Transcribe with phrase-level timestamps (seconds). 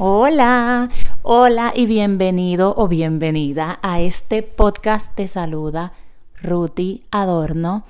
[0.00, 0.90] Hola,
[1.22, 5.12] hola y bienvenido o bienvenida a este podcast.
[5.16, 5.92] Te saluda
[6.40, 7.82] Ruti Adorno.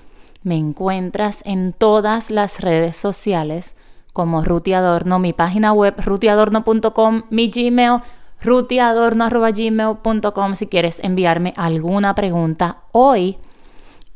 [0.43, 3.77] Me encuentras en todas las redes sociales
[4.15, 7.99] como Ruti Adorno, mi página web rutiadorno.com, mi Gmail
[8.41, 12.79] rutiadorno.gmail.com si quieres enviarme alguna pregunta.
[12.93, 13.37] Hoy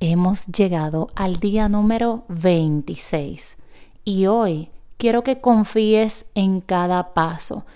[0.01, 3.59] hemos llegado al día número 26
[4.07, 7.67] y hoy quiero que confíes en cada paso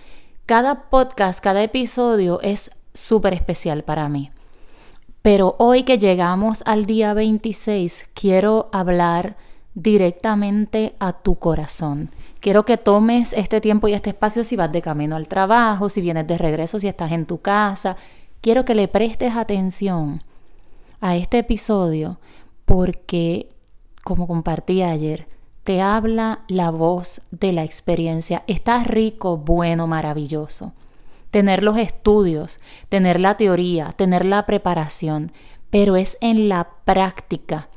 [0.47, 4.31] cada podcast, cada episodio es súper especial para mí.
[5.21, 9.37] Pero hoy que llegamos al día 26, quiero hablar
[9.75, 12.11] directamente a tu corazón.
[12.39, 16.01] Quiero que tomes este tiempo y este espacio si vas de camino al trabajo, si
[16.01, 17.97] vienes de regreso, si estás en tu casa.
[18.41, 20.23] Quiero que le prestes atención
[21.01, 22.21] a este episodio
[22.65, 23.49] porque,
[24.05, 25.27] como compartí ayer,
[25.67, 28.45] te habla la voz de la experiencia.
[28.47, 30.75] Estás rico, bueno, maravilloso.
[31.33, 35.33] Tener los estudios, tener la teoría, tener la preparación,
[35.71, 37.69] pero es en la práctica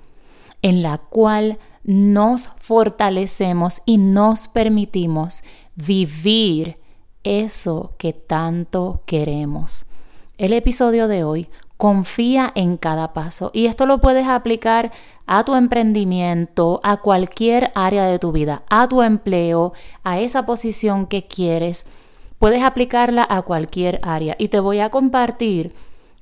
[0.61, 5.43] en la cual nos fortalecemos y nos permitimos
[5.75, 6.75] vivir
[7.23, 9.85] eso que tanto queremos.
[10.37, 11.49] El episodio de hoy
[11.79, 14.91] confía en cada paso y esto lo puedes aplicar
[15.25, 19.71] a tu emprendimiento, a cualquier área de tu vida, a tu empleo,
[20.03, 21.85] a esa posición que quieres.
[22.37, 25.73] Puedes aplicarla a cualquier área y te voy a compartir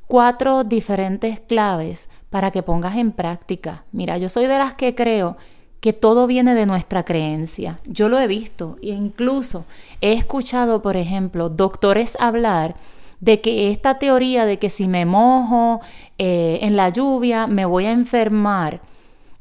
[0.06, 3.84] cuatro diferentes claves para que pongas en práctica.
[3.92, 5.38] Mira, yo soy de las que creo
[5.80, 7.80] que todo viene de nuestra creencia.
[7.88, 9.66] Yo lo he visto e incluso
[10.02, 12.76] he escuchado, por ejemplo, doctores hablar
[13.20, 15.82] de que esta teoría de que si me mojo
[16.18, 18.82] eh, en la lluvia me voy a enfermar,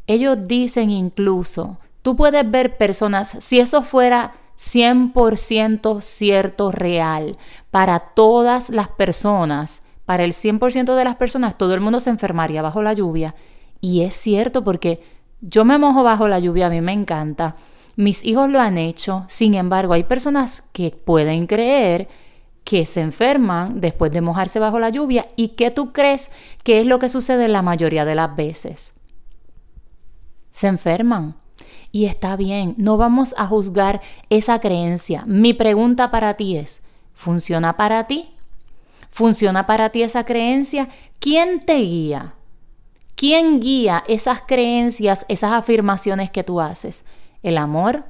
[0.06, 7.36] ellos dicen incluso, tú puedes ver personas, si eso fuera 100% cierto, real,
[7.70, 12.62] para todas las personas, para el 100% de las personas, todo el mundo se enfermaría
[12.62, 13.34] bajo la lluvia.
[13.80, 15.02] Y es cierto porque
[15.40, 17.56] yo me mojo bajo la lluvia, a mí me encanta.
[17.96, 22.08] Mis hijos lo han hecho, sin embargo, hay personas que pueden creer
[22.66, 26.30] que se enferman después de mojarse bajo la lluvia y que tú crees
[26.64, 28.92] que es lo que sucede la mayoría de las veces
[30.56, 31.36] se enferman.
[31.92, 34.00] Y está bien, no vamos a juzgar
[34.30, 35.22] esa creencia.
[35.26, 36.80] Mi pregunta para ti es,
[37.12, 38.30] ¿funciona para ti?
[39.10, 40.88] ¿Funciona para ti esa creencia?
[41.18, 42.36] ¿Quién te guía?
[43.16, 47.04] ¿Quién guía esas creencias, esas afirmaciones que tú haces?
[47.42, 48.06] ¿El amor?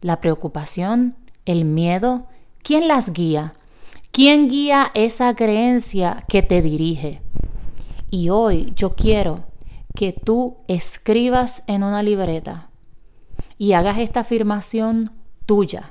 [0.00, 1.14] ¿La preocupación?
[1.44, 2.26] ¿El miedo?
[2.62, 3.52] ¿Quién las guía?
[4.16, 7.20] ¿Quién guía esa creencia que te dirige?
[8.08, 9.44] Y hoy yo quiero
[9.94, 12.70] que tú escribas en una libreta
[13.58, 15.10] y hagas esta afirmación
[15.44, 15.86] tuya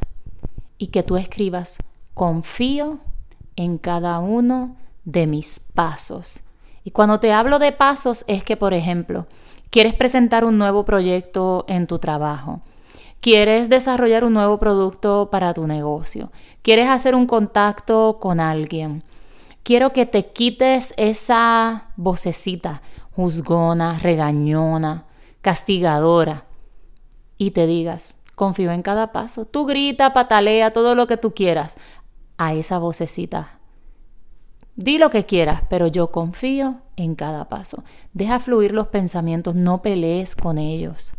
[0.79, 1.77] y que tú escribas,
[2.15, 2.97] confío
[3.57, 6.41] en cada uno de mis pasos.
[6.83, 9.27] Y cuando te hablo de pasos es que, por ejemplo,
[9.69, 12.63] quieres presentar un nuevo proyecto en tu trabajo,
[13.25, 16.31] quieres desarrollar un nuevo producto para tu negocio,
[16.61, 19.03] quieres hacer un contacto con alguien.
[19.63, 22.83] Quiero que te quites esa vocecita
[23.15, 25.05] juzgona, regañona,
[25.41, 26.45] castigadora,
[27.39, 29.45] y te digas, confío en cada paso.
[29.45, 31.77] Tú grita, patalea, todo lo que tú quieras
[32.37, 33.57] a esa vocecita.
[34.75, 37.83] Di lo que quieras, pero yo confío en cada paso.
[38.13, 41.15] Deja fluir los pensamientos, no pelees con ellos.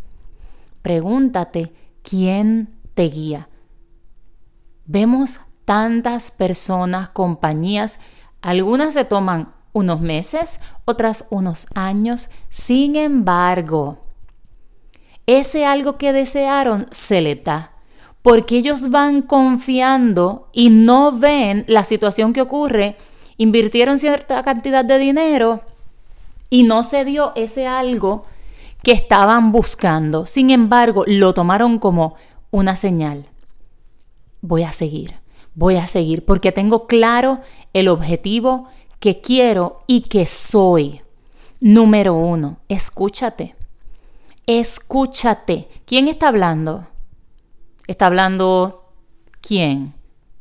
[0.81, 1.73] Pregúntate
[2.07, 3.49] quién te guía.
[4.85, 7.99] Vemos tantas personas, compañías,
[8.41, 12.29] algunas se toman unos meses, otras unos años.
[12.49, 13.99] Sin embargo,
[15.25, 17.73] ese algo que desearon se le da,
[18.21, 22.95] porque ellos van confiando y no ven la situación que ocurre,
[23.35, 25.61] invirtieron cierta cantidad de dinero
[26.49, 28.25] y no se dio ese algo
[28.83, 30.25] que estaban buscando.
[30.25, 32.15] Sin embargo, lo tomaron como
[32.51, 33.27] una señal.
[34.41, 35.15] Voy a seguir,
[35.55, 37.41] voy a seguir, porque tengo claro
[37.73, 38.69] el objetivo,
[38.99, 41.01] que quiero y que soy.
[41.59, 43.55] Número uno, escúchate.
[44.45, 45.67] Escúchate.
[45.85, 46.87] ¿Quién está hablando?
[47.87, 48.91] ¿Está hablando
[49.41, 49.93] quién?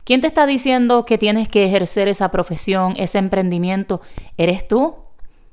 [0.04, 4.00] ¿Quién te está diciendo que tienes que ejercer esa profesión, ese emprendimiento?
[4.36, 4.94] ¿Eres tú?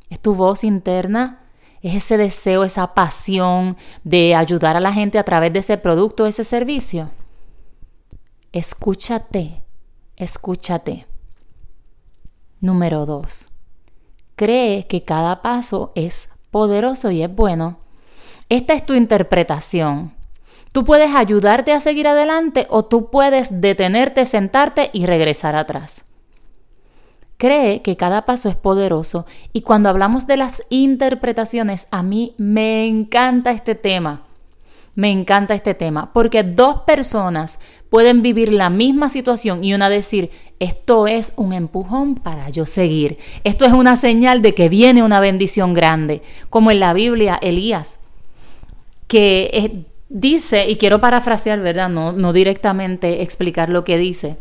[0.09, 1.42] ¿Es tu voz interna?
[1.83, 3.75] ¿Es ese deseo, esa pasión
[4.05, 7.09] de ayudar a la gente a través de ese producto, ese servicio?
[8.53, 9.61] Escúchate,
[10.15, 11.05] escúchate.
[12.61, 13.49] Número 2.
[14.37, 17.79] Cree que cada paso es poderoso y es bueno.
[18.47, 20.13] Esta es tu interpretación.
[20.71, 26.05] Tú puedes ayudarte a seguir adelante o tú puedes detenerte, sentarte y regresar atrás.
[27.43, 32.87] Cree que cada paso es poderoso y cuando hablamos de las interpretaciones, a mí me
[32.87, 34.21] encanta este tema.
[34.95, 37.59] Me encanta este tema porque dos personas
[37.89, 40.31] pueden vivir la misma situación y una decir,
[40.61, 43.17] esto es un empujón para yo seguir.
[43.43, 47.99] Esto es una señal de que viene una bendición grande, como en la Biblia Elías,
[49.07, 51.89] que dice, y quiero parafrasear, ¿verdad?
[51.89, 54.37] No, no directamente explicar lo que dice,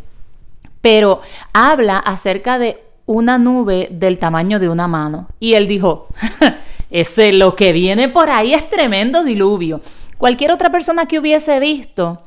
[0.81, 1.21] pero
[1.53, 5.29] habla acerca de una nube del tamaño de una mano.
[5.41, 6.09] Y él dijo,
[6.91, 9.81] ese lo que viene por ahí es tremendo diluvio.
[10.19, 12.23] Cualquier otra persona que hubiese visto,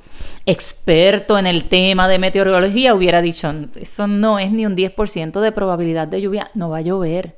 [0.46, 5.52] experto en el tema de meteorología, hubiera dicho, eso no es ni un 10% de
[5.52, 7.38] probabilidad de lluvia, no va a llover.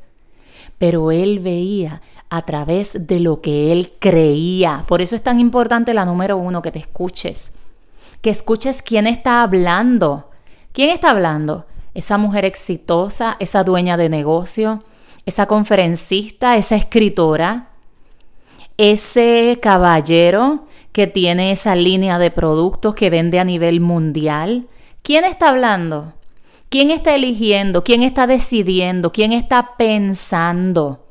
[0.77, 4.83] Pero él veía a través de lo que él creía.
[4.87, 7.53] Por eso es tan importante la número uno, que te escuches.
[8.21, 10.29] Que escuches quién está hablando.
[10.73, 11.65] ¿Quién está hablando?
[11.97, 14.83] Esa mujer exitosa, esa dueña de negocio,
[15.25, 17.69] esa conferencista, esa escritora,
[18.77, 24.67] ese caballero que tiene esa línea de productos que vende a nivel mundial?
[25.01, 26.13] ¿Quién está hablando?
[26.69, 27.83] ¿Quién está eligiendo?
[27.83, 29.11] ¿Quién está decidiendo?
[29.11, 31.03] ¿Quién está pensando?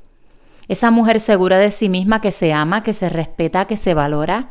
[0.69, 4.51] Esa mujer segura de sí misma que se ama, que se respeta, que se valora,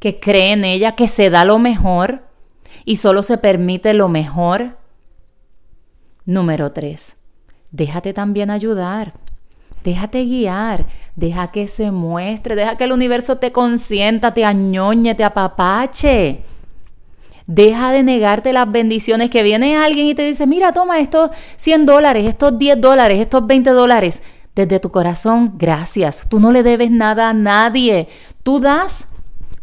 [0.00, 2.22] que cree en ella, que se da lo mejor
[2.86, 4.77] y solo se permite lo mejor.
[6.28, 7.16] Número 3.
[7.70, 9.14] Déjate también ayudar.
[9.82, 10.84] Déjate guiar,
[11.16, 16.42] deja que se muestre, deja que el universo te consienta, te añoñe, te apapache.
[17.46, 21.86] Deja de negarte las bendiciones que viene alguien y te dice, mira, toma estos 100
[21.86, 24.22] dólares, estos 10 dólares, estos 20 dólares.
[24.54, 26.28] Desde tu corazón, gracias.
[26.28, 28.06] Tú no le debes nada a nadie.
[28.42, 29.08] Tú das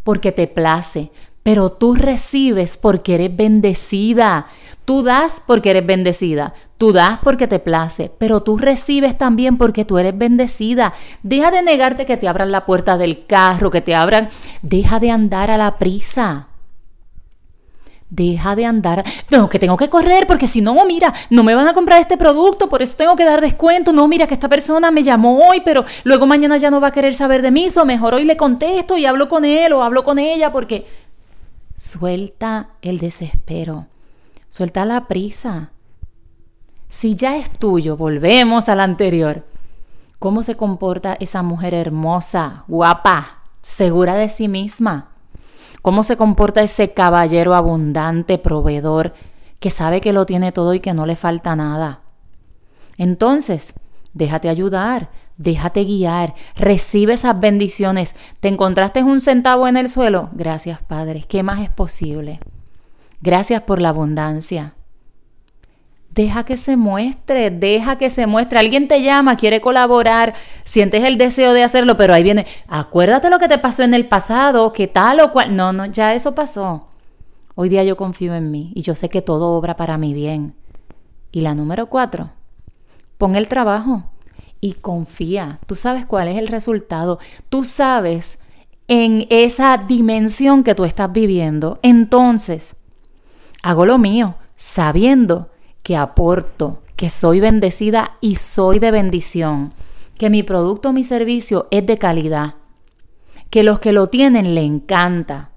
[0.04, 1.12] porque te place,
[1.44, 4.48] pero tú recibes porque eres bendecida.
[4.86, 9.84] Tú das porque eres bendecida, tú das porque te place, pero tú recibes también porque
[9.84, 10.94] tú eres bendecida.
[11.24, 14.30] Deja de negarte que te abran la puerta del carro, que te abran.
[14.62, 16.50] Deja de andar a la prisa.
[18.12, 19.04] Deja de andar.
[19.32, 22.16] No, que tengo que correr porque si no, mira, no me van a comprar este
[22.16, 23.92] producto, por eso tengo que dar descuento.
[23.92, 26.92] No, mira, que esta persona me llamó hoy, pero luego mañana ya no va a
[26.92, 27.68] querer saber de mí.
[27.76, 30.86] O mejor hoy le contesto y hablo con él o hablo con ella porque
[31.76, 33.88] suelta el desespero.
[34.56, 35.72] Suelta la prisa.
[36.88, 39.46] Si ya es tuyo, volvemos al anterior.
[40.18, 45.10] ¿Cómo se comporta esa mujer hermosa, guapa, segura de sí misma?
[45.82, 49.14] ¿Cómo se comporta ese caballero abundante, proveedor,
[49.60, 52.00] que sabe que lo tiene todo y que no le falta nada?
[52.98, 53.74] Entonces,
[54.14, 58.16] déjate ayudar, déjate guiar, recibe esas bendiciones.
[58.40, 60.30] ¿Te encontraste un centavo en el suelo?
[60.32, 61.26] Gracias, Padre.
[61.28, 62.40] ¿Qué más es posible?
[63.22, 64.76] Gracias por la abundancia.
[66.16, 68.58] Deja que se muestre, deja que se muestre.
[68.58, 70.34] Alguien te llama, quiere colaborar,
[70.64, 74.08] sientes el deseo de hacerlo, pero ahí viene, acuérdate lo que te pasó en el
[74.08, 75.54] pasado, que tal o cual.
[75.56, 76.88] No, no, ya eso pasó.
[77.56, 80.56] Hoy día yo confío en mí y yo sé que todo obra para mi bien.
[81.34, 82.32] Y la número cuatro,
[83.18, 84.04] pon el trabajo
[84.62, 85.60] y confía.
[85.68, 87.20] Tú sabes cuál es el resultado.
[87.50, 88.40] Tú sabes
[88.88, 91.80] en esa dimensión que tú estás viviendo.
[91.82, 92.78] Entonces,
[93.66, 95.50] Hago lo mío, sabiendo
[95.82, 99.74] que aporto, que soy bendecida y soy de bendición,
[100.20, 102.54] que mi producto o mi servicio es de calidad,
[103.50, 105.50] que los que lo tienen le encanta,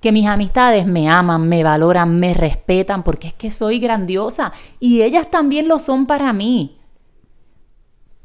[0.00, 5.02] que mis amistades me aman, me valoran, me respetan, porque es que soy grandiosa y
[5.02, 6.78] ellas también lo son para mí.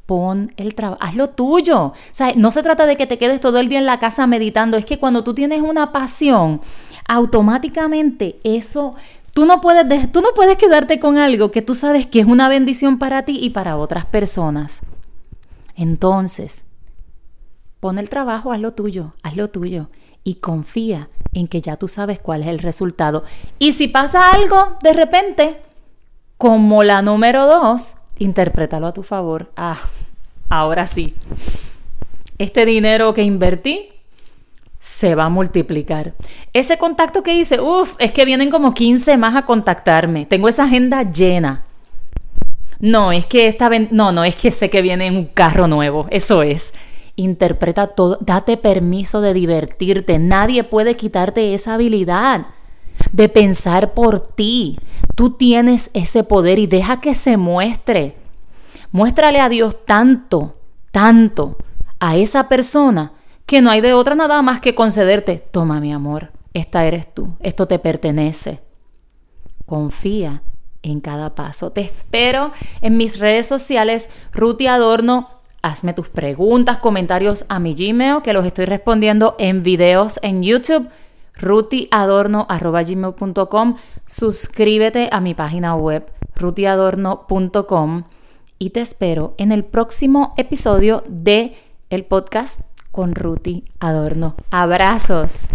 [0.06, 1.88] Pon el trabajo, haz lo tuyo.
[1.88, 4.28] O sea, no se trata de que te quedes todo el día en la casa
[4.28, 6.62] meditando, es que cuando tú tienes una pasión,
[7.12, 8.96] automáticamente eso,
[9.34, 12.48] tú no, puedes, tú no puedes quedarte con algo que tú sabes que es una
[12.48, 14.80] bendición para ti y para otras personas.
[15.76, 16.64] Entonces,
[17.82, 19.90] pon el trabajo, haz lo tuyo, haz lo tuyo
[20.24, 23.26] y confía en que ya tú sabes cuál es el resultado.
[23.60, 25.58] Y si pasa algo de repente,
[26.38, 29.52] como la número dos, interprétalo a tu favor.
[29.58, 29.82] Ah,
[30.48, 31.14] ahora sí.
[32.38, 33.91] Este dinero que invertí
[34.82, 36.16] se va a multiplicar.
[36.54, 40.26] Ese contacto que hice, uff, es que vienen como 15 más a contactarme.
[40.26, 41.64] Tengo esa agenda llena.
[42.80, 46.08] No, es que esta no, no, es que sé que viene un carro nuevo.
[46.10, 46.74] Eso es.
[47.16, 50.18] Interpreta todo, date permiso de divertirte.
[50.18, 52.48] Nadie puede quitarte esa habilidad
[53.12, 54.80] de pensar por ti.
[55.16, 58.16] Tú tienes ese poder y deja que se muestre.
[58.92, 60.56] Muéstrale a Dios tanto,
[60.92, 61.58] tanto
[62.00, 63.14] a esa persona
[63.52, 67.34] que no hay de otra nada más que concederte, toma mi amor, esta eres tú,
[67.42, 68.62] esto te pertenece.
[69.66, 70.42] Confía
[70.84, 71.70] en cada paso.
[71.70, 75.28] Te espero en mis redes sociales, Ruti Adorno.
[75.62, 80.88] Hazme tus preguntas, comentarios a mi Gmail, que los estoy respondiendo en videos en YouTube,
[81.34, 83.76] rutiadorno.gmail.com.
[84.06, 88.04] Suscríbete a mi página web, rutiadorno.com.
[88.60, 91.58] Y te espero en el próximo episodio de
[91.90, 94.36] el podcast con Ruti Adorno.
[94.50, 95.48] Abrazos.